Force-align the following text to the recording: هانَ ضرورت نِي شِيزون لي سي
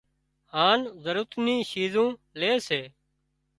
هانَ 0.53 0.79
ضرورت 1.03 1.31
نِي 1.45 1.55
شِيزون 1.71 2.11
لي 2.39 2.51
سي 2.67 2.81